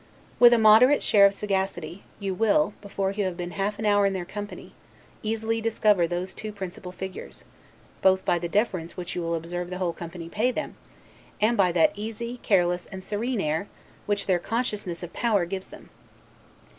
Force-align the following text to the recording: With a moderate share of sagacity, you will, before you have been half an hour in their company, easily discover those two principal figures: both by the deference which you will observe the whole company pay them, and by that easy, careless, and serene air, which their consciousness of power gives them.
With 0.39 0.51
a 0.51 0.57
moderate 0.57 1.03
share 1.03 1.27
of 1.27 1.33
sagacity, 1.35 2.01
you 2.19 2.33
will, 2.33 2.73
before 2.81 3.11
you 3.11 3.23
have 3.25 3.37
been 3.37 3.51
half 3.51 3.77
an 3.77 3.85
hour 3.85 4.07
in 4.07 4.13
their 4.13 4.25
company, 4.25 4.73
easily 5.21 5.61
discover 5.61 6.07
those 6.07 6.33
two 6.33 6.51
principal 6.51 6.91
figures: 6.91 7.43
both 8.01 8.25
by 8.25 8.39
the 8.39 8.49
deference 8.49 8.97
which 8.97 9.13
you 9.13 9.21
will 9.21 9.35
observe 9.35 9.69
the 9.69 9.77
whole 9.77 9.93
company 9.93 10.27
pay 10.27 10.49
them, 10.49 10.75
and 11.39 11.55
by 11.55 11.71
that 11.73 11.91
easy, 11.93 12.37
careless, 12.41 12.87
and 12.87 13.03
serene 13.03 13.39
air, 13.39 13.67
which 14.07 14.25
their 14.25 14.39
consciousness 14.39 15.03
of 15.03 15.13
power 15.13 15.45
gives 15.45 15.67
them. 15.67 15.91